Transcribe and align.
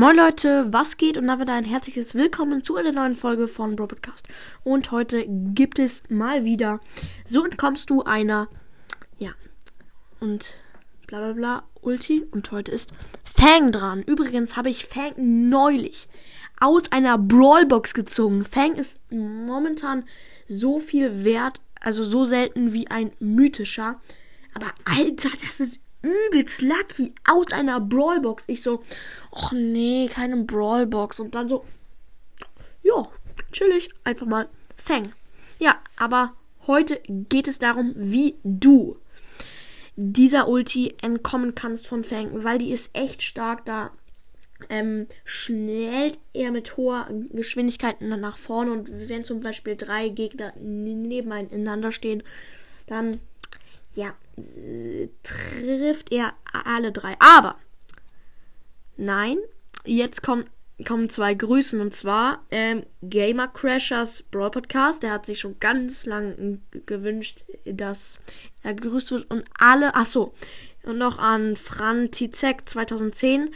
Moin 0.00 0.16
Leute, 0.16 0.66
was 0.72 0.96
geht? 0.96 1.18
Und 1.18 1.26
damit 1.26 1.50
ein 1.50 1.64
herzliches 1.64 2.14
Willkommen 2.14 2.64
zu 2.64 2.76
einer 2.76 2.90
neuen 2.90 3.14
Folge 3.14 3.46
von 3.46 3.76
Bro 3.76 3.88
Podcast. 3.88 4.26
Und 4.64 4.92
heute 4.92 5.26
gibt 5.28 5.78
es 5.78 6.04
mal 6.08 6.42
wieder 6.46 6.80
So 7.26 7.44
entkommst 7.44 7.90
du 7.90 8.02
einer, 8.02 8.48
ja, 9.18 9.32
und 10.18 10.54
bla 11.06 11.18
bla 11.18 11.32
bla, 11.34 11.62
Ulti. 11.82 12.26
Und 12.30 12.50
heute 12.50 12.72
ist 12.72 12.92
Fang 13.24 13.72
dran. 13.72 14.02
Übrigens 14.02 14.56
habe 14.56 14.70
ich 14.70 14.86
Fang 14.86 15.12
neulich 15.18 16.08
aus 16.60 16.90
einer 16.92 17.18
Brawlbox 17.18 17.92
gezogen. 17.92 18.46
Fang 18.46 18.76
ist 18.76 19.02
momentan 19.10 20.04
so 20.48 20.78
viel 20.78 21.26
wert, 21.26 21.60
also 21.78 22.04
so 22.04 22.24
selten 22.24 22.72
wie 22.72 22.88
ein 22.88 23.12
mythischer. 23.20 24.00
Aber 24.54 24.72
Alter, 24.86 25.28
das 25.44 25.60
ist 25.60 25.78
übelst 26.02 26.62
lucky 26.62 27.14
aus 27.28 27.52
einer 27.52 27.80
Brawlbox. 27.80 28.44
Ich 28.46 28.62
so, 28.62 28.82
ach 29.32 29.52
nee, 29.52 30.08
keine 30.12 30.36
Brawlbox. 30.44 31.20
Und 31.20 31.34
dann 31.34 31.48
so, 31.48 31.64
ja, 32.82 33.08
chillig, 33.52 33.90
einfach 34.04 34.26
mal 34.26 34.48
Fang. 34.76 35.12
Ja, 35.58 35.78
aber 35.96 36.34
heute 36.66 37.00
geht 37.06 37.48
es 37.48 37.58
darum, 37.58 37.92
wie 37.94 38.36
du 38.42 38.96
dieser 39.96 40.48
Ulti 40.48 40.94
entkommen 41.02 41.54
kannst 41.54 41.86
von 41.86 42.04
Fang, 42.04 42.44
weil 42.44 42.58
die 42.58 42.70
ist 42.70 42.90
echt 42.94 43.22
stark 43.22 43.64
da. 43.64 43.90
Ähm, 44.68 45.06
schnellt 45.24 46.18
er 46.34 46.50
mit 46.50 46.76
hoher 46.76 47.08
Geschwindigkeit 47.30 48.02
nach 48.02 48.36
vorne 48.36 48.72
und 48.72 49.08
wenn 49.08 49.24
zum 49.24 49.40
Beispiel 49.40 49.74
drei 49.74 50.10
Gegner 50.10 50.52
nebeneinander 50.58 51.92
stehen, 51.92 52.22
dann 52.86 53.18
ja, 53.92 54.14
trifft 55.22 56.12
er 56.12 56.32
alle 56.52 56.92
drei. 56.92 57.16
Aber, 57.18 57.56
nein, 58.96 59.38
jetzt 59.84 60.22
kommen, 60.22 60.44
kommen 60.86 61.10
zwei 61.10 61.34
Grüßen 61.34 61.80
und 61.80 61.94
zwar 61.94 62.44
ähm, 62.50 62.84
Gamer 63.02 63.48
Crashers 63.48 64.22
Brawl 64.30 64.50
Podcast. 64.50 65.02
Der 65.02 65.12
hat 65.12 65.26
sich 65.26 65.40
schon 65.40 65.58
ganz 65.58 66.06
lang 66.06 66.62
gewünscht, 66.86 67.44
dass 67.64 68.18
er 68.62 68.74
gegrüßt 68.74 69.10
wird. 69.10 69.30
Und 69.30 69.44
alle, 69.58 69.94
ach 69.94 70.06
so, 70.06 70.34
und 70.84 70.98
noch 70.98 71.18
an 71.18 71.56
Fran 71.56 72.10
Tizek 72.10 72.68
2010 72.68 73.50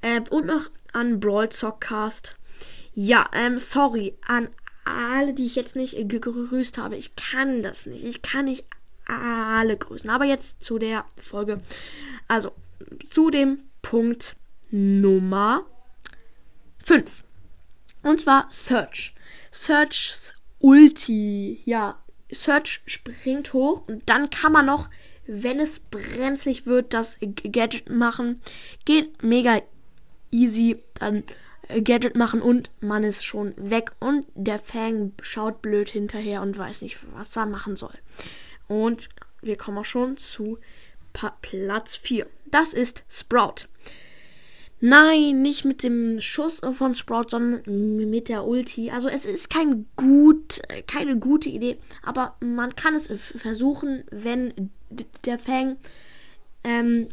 äh, 0.00 0.20
und 0.30 0.46
noch 0.46 0.70
an 0.92 1.20
Brawl 1.20 1.50
Zockcast. 1.50 2.36
Ja, 2.94 3.28
ähm, 3.34 3.58
sorry 3.58 4.16
an 4.26 4.48
alle, 4.84 5.34
die 5.34 5.44
ich 5.44 5.56
jetzt 5.56 5.76
nicht 5.76 6.08
gegrüßt 6.08 6.78
habe. 6.78 6.96
Ich 6.96 7.16
kann 7.16 7.62
das 7.62 7.86
nicht. 7.86 8.04
Ich 8.04 8.22
kann 8.22 8.46
nicht 8.46 8.64
alle 9.06 9.76
Größen. 9.76 10.10
Aber 10.10 10.24
jetzt 10.24 10.62
zu 10.62 10.78
der 10.78 11.04
Folge. 11.16 11.60
Also, 12.28 12.52
zu 13.08 13.30
dem 13.30 13.62
Punkt 13.82 14.36
Nummer 14.70 15.64
5. 16.84 17.24
Und 18.02 18.20
zwar 18.20 18.46
Search. 18.50 19.14
Searchs 19.50 20.34
Ulti. 20.60 21.62
Ja, 21.64 21.96
Search 22.30 22.82
springt 22.86 23.52
hoch 23.52 23.86
und 23.86 24.08
dann 24.08 24.30
kann 24.30 24.52
man 24.52 24.66
noch, 24.66 24.88
wenn 25.26 25.60
es 25.60 25.80
brenzlig 25.80 26.66
wird, 26.66 26.94
das 26.94 27.18
Gadget 27.20 27.90
machen. 27.90 28.40
Geht 28.84 29.22
mega 29.22 29.60
easy. 30.30 30.82
Dann 30.94 31.24
Gadget 31.68 32.16
machen 32.16 32.42
und 32.42 32.70
man 32.80 33.02
ist 33.02 33.24
schon 33.24 33.54
weg 33.56 33.92
und 33.98 34.26
der 34.34 34.58
Fang 34.58 35.12
schaut 35.20 35.62
blöd 35.62 35.90
hinterher 35.90 36.42
und 36.42 36.56
weiß 36.56 36.82
nicht, 36.82 36.98
was 37.12 37.36
er 37.36 37.46
machen 37.46 37.76
soll. 37.76 37.94
Und 38.68 39.08
wir 39.42 39.56
kommen 39.56 39.78
auch 39.78 39.84
schon 39.84 40.16
zu 40.16 40.58
pa 41.12 41.36
Platz 41.40 41.96
4. 41.96 42.26
Das 42.50 42.72
ist 42.72 43.04
Sprout. 43.08 43.66
Nein, 44.80 45.40
nicht 45.40 45.64
mit 45.64 45.82
dem 45.82 46.20
Schuss 46.20 46.60
von 46.72 46.94
Sprout, 46.94 47.30
sondern 47.30 47.62
mit 48.10 48.28
der 48.28 48.46
Ulti. 48.46 48.90
Also 48.90 49.08
es 49.08 49.24
ist 49.24 49.48
kein 49.48 49.86
gut, 49.96 50.60
keine 50.86 51.18
gute 51.18 51.48
Idee, 51.48 51.78
aber 52.02 52.36
man 52.40 52.76
kann 52.76 52.94
es 52.94 53.08
versuchen, 53.36 54.04
wenn 54.10 54.70
der 55.24 55.38
Fang 55.38 55.78
ähm, 56.62 57.08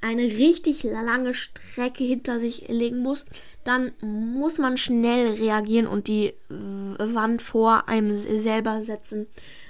eine 0.00 0.22
richtig 0.22 0.84
lange 0.84 1.34
Strecke 1.34 2.04
hinter 2.04 2.38
sich 2.38 2.68
legen 2.68 3.00
muss, 3.00 3.26
dann 3.64 3.92
muss 4.00 4.58
man 4.58 4.76
schnell 4.76 5.32
reagieren 5.34 5.88
und 5.88 6.06
die 6.06 6.34
Wand 6.48 7.42
vor 7.42 7.88
einem 7.88 8.14
selber 8.14 8.82
setzen. 8.82 9.26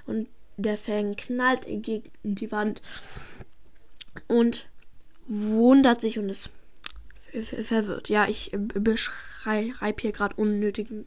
Und 0.07 0.29
der 0.57 0.77
Fang 0.77 1.17
knallt 1.17 1.67
gegen 1.67 2.11
die 2.23 2.51
Wand 2.53 2.83
und 4.29 4.69
wundert 5.27 6.01
sich 6.01 6.19
und 6.19 6.29
ist 6.29 6.51
verwirrt. 7.33 8.09
Ja, 8.09 8.27
ich 8.29 8.51
beschreibe 8.53 10.01
hier 10.01 10.13
gerade 10.13 10.37
unnötigen 10.37 11.07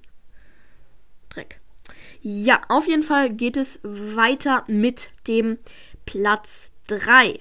Dreck. 1.30 1.60
Ja, 2.22 2.62
auf 2.68 2.88
jeden 2.88 3.04
Fall 3.04 3.30
geht 3.30 3.58
es 3.58 3.80
weiter 3.84 4.64
mit 4.68 5.10
dem 5.28 5.58
Platz 6.06 6.72
3. 6.88 7.40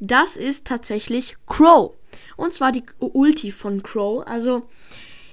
Das 0.00 0.36
ist 0.36 0.66
tatsächlich 0.66 1.36
Crow. 1.46 1.94
Und 2.36 2.54
zwar 2.54 2.72
die 2.72 2.84
Ulti 2.98 3.52
von 3.52 3.82
Crow. 3.82 4.26
Also, 4.26 4.68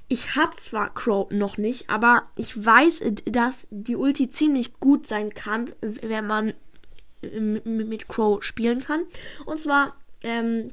ich 0.08 0.36
habe 0.36 0.56
zwar 0.56 0.94
Crow 0.94 1.30
noch 1.32 1.58
nicht, 1.58 1.90
aber 1.90 2.24
ich 2.36 2.64
weiß, 2.64 3.04
dass 3.26 3.68
die 3.72 3.96
Ulti 3.96 4.30
ziemlich 4.30 4.80
gut 4.80 5.08
sein 5.08 5.34
kann, 5.34 5.72
wenn 5.82 6.28
man 6.28 6.54
mit 7.64 8.08
Crow 8.08 8.44
spielen 8.44 8.82
kann. 8.82 9.02
Und 9.46 9.60
zwar 9.60 9.96
ähm, 10.22 10.72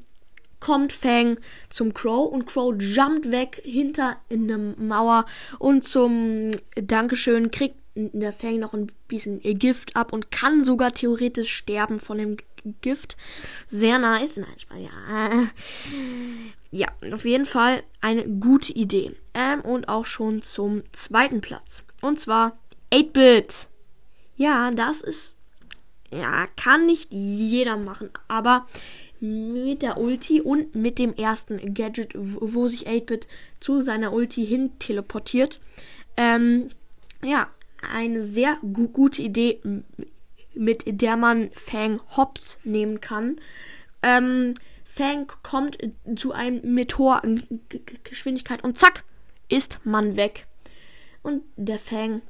kommt 0.59 0.93
Fang 0.93 1.39
zum 1.69 1.93
Crow 1.93 2.31
und 2.31 2.45
Crow 2.45 2.73
jumpt 2.79 3.31
weg 3.31 3.61
hinter 3.65 4.17
in 4.29 4.47
der 4.47 4.57
Mauer 4.57 5.25
und 5.59 5.83
zum 5.83 6.51
Dankeschön 6.75 7.51
kriegt 7.51 7.82
der 7.95 8.31
Fang 8.31 8.59
noch 8.59 8.73
ein 8.73 8.91
bisschen 9.07 9.39
Gift 9.41 9.95
ab 9.95 10.13
und 10.13 10.31
kann 10.31 10.63
sogar 10.63 10.93
theoretisch 10.93 11.53
sterben 11.53 11.99
von 11.99 12.17
dem 12.17 12.37
Gift. 12.81 13.17
Sehr 13.67 13.99
nice. 13.99 14.37
Nein, 14.37 14.83
ja. 14.83 15.29
Ja, 16.71 16.87
auf 17.13 17.25
jeden 17.25 17.45
Fall 17.45 17.83
eine 18.01 18.27
gute 18.27 18.73
Idee. 18.73 19.15
Ähm, 19.35 19.61
und 19.61 19.89
auch 19.89 20.05
schon 20.05 20.41
zum 20.41 20.81
zweiten 20.91 21.41
Platz. 21.41 21.83
Und 22.01 22.19
zwar 22.19 22.55
8-Bit. 22.91 23.69
Ja, 24.37 24.71
das 24.71 25.01
ist. 25.01 25.35
Ja, 26.11 26.47
kann 26.55 26.87
nicht 26.87 27.11
jeder 27.11 27.77
machen. 27.77 28.09
Aber 28.27 28.65
mit 29.19 29.83
der 29.83 29.99
Ulti 29.99 30.41
und 30.41 30.75
mit 30.75 30.99
dem 30.99 31.13
ersten 31.13 31.73
Gadget, 31.73 32.11
wo 32.15 32.67
sich 32.67 32.87
8-Bit 32.87 33.27
zu 33.59 33.81
seiner 33.81 34.11
Ulti 34.11 34.45
hin 34.45 34.71
teleportiert. 34.79 35.59
Ähm, 36.17 36.69
ja, 37.23 37.49
eine 37.91 38.23
sehr 38.23 38.57
gu 38.61 38.87
gute 38.87 39.21
Idee, 39.21 39.61
mit 40.53 40.83
der 40.85 41.17
man 41.17 41.49
Fang 41.53 42.01
Hops 42.15 42.59
nehmen 42.63 43.01
kann. 43.01 43.39
Ähm, 44.01 44.53
Fang 44.83 45.31
kommt 45.41 45.77
zu 46.15 46.33
einem 46.33 46.73
mit 46.73 46.97
hoher 46.97 47.21
Geschwindigkeit 48.03 48.63
und 48.63 48.77
zack, 48.77 49.03
ist 49.49 49.79
man 49.83 50.15
weg. 50.15 50.47
Und 51.23 51.43
der 51.55 51.79
Fang 51.79 52.21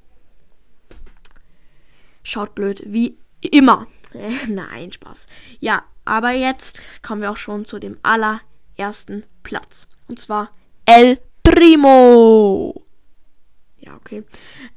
schaut 2.21 2.55
blöd, 2.55 2.83
wie 2.85 3.17
immer. 3.41 3.87
Nein, 4.47 4.91
Spaß. 4.91 5.27
Ja, 5.59 5.83
aber 6.05 6.31
jetzt 6.31 6.81
kommen 7.01 7.21
wir 7.21 7.31
auch 7.31 7.37
schon 7.37 7.65
zu 7.65 7.79
dem 7.79 7.97
allerersten 8.03 9.23
Platz. 9.41 9.87
Und 10.07 10.19
zwar 10.19 10.51
El 10.85 11.19
Primo. 11.43 12.85
Ja, 13.85 13.95
okay. 13.95 14.23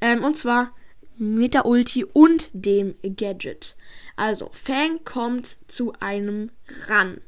Ähm, 0.01 0.25
und 0.25 0.37
zwar 0.37 0.73
mit 1.17 1.55
der 1.55 1.67
Ulti 1.67 2.05
und 2.05 2.51
dem 2.53 2.95
Gadget. 3.03 3.77
Also, 4.17 4.51
Fang 4.53 5.05
kommt 5.05 5.59
zu 5.69 5.93
einem 6.01 6.51
ran. 6.89 7.21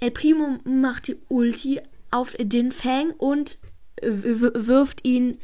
El 0.00 0.10
Primo 0.10 0.58
macht 0.64 1.08
die 1.08 1.18
Ulti 1.28 1.80
auf 2.10 2.34
den 2.38 2.72
Fang 2.72 3.10
und 3.12 3.58
wirft 4.00 5.06
ihn 5.06 5.38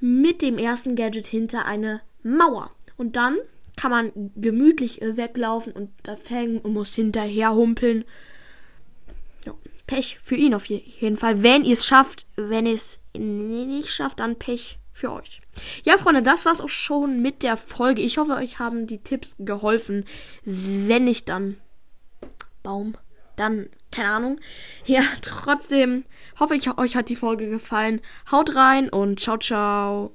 mit 0.00 0.42
dem 0.42 0.58
ersten 0.58 0.96
Gadget 0.96 1.26
hinter 1.26 1.64
eine 1.64 2.02
Mauer. 2.22 2.70
Und 2.96 3.16
dann 3.16 3.38
kann 3.76 3.90
man 3.90 4.12
gemütlich 4.36 5.00
weglaufen 5.00 5.72
und 5.72 5.90
der 6.06 6.16
Fang 6.16 6.60
muss 6.64 6.94
hinterher 6.94 7.54
humpeln. 7.54 8.04
Ja, 9.46 9.54
Pech 9.86 10.18
für 10.22 10.36
ihn 10.36 10.54
auf 10.54 10.66
jeden 10.66 11.16
Fall. 11.16 11.42
Wenn 11.42 11.64
ihr 11.64 11.72
es 11.72 11.86
schafft, 11.86 12.26
wenn 12.36 12.66
ihr 12.66 12.74
es 12.74 13.00
nicht 13.14 13.90
schafft, 13.90 14.20
dann 14.20 14.36
Pech 14.36 14.78
für 14.92 15.12
euch. 15.12 15.40
Ja, 15.84 15.96
Freunde, 15.96 16.22
das 16.22 16.44
war's 16.46 16.60
auch 16.60 16.68
schon 16.68 17.20
mit 17.20 17.42
der 17.42 17.56
Folge. 17.56 18.02
Ich 18.02 18.18
hoffe, 18.18 18.34
euch 18.34 18.58
haben 18.58 18.86
die 18.86 18.98
Tipps 18.98 19.36
geholfen. 19.38 20.04
Wenn 20.44 21.04
nicht, 21.04 21.28
dann 21.28 21.56
Baum 22.62 22.96
dann, 23.36 23.68
keine 23.90 24.10
Ahnung. 24.10 24.40
Ja, 24.84 25.02
trotzdem 25.22 26.04
hoffe 26.38 26.54
ich, 26.54 26.78
euch 26.78 26.96
hat 26.96 27.08
die 27.08 27.16
Folge 27.16 27.48
gefallen. 27.48 28.00
Haut 28.30 28.54
rein 28.54 28.88
und 28.88 29.20
ciao, 29.20 29.38
ciao. 29.38 30.10